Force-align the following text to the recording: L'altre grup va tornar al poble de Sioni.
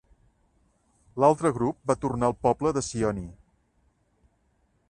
L'altre 1.23 1.51
grup 1.59 1.79
va 1.91 1.97
tornar 2.07 2.31
al 2.31 2.37
poble 2.47 2.75
de 2.79 2.87
Sioni. 2.89 3.29